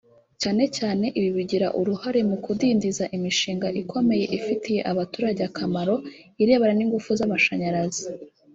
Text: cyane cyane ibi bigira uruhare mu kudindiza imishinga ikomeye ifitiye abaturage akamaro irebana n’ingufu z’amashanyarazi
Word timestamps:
cyane 0.41 0.63
cyane 0.77 1.05
ibi 1.19 1.29
bigira 1.37 1.67
uruhare 1.79 2.19
mu 2.29 2.37
kudindiza 2.43 3.03
imishinga 3.17 3.67
ikomeye 3.81 4.25
ifitiye 4.37 4.81
abaturage 4.91 5.41
akamaro 5.49 5.95
irebana 6.41 6.73
n’ingufu 6.77 7.09
z’amashanyarazi 7.19 8.03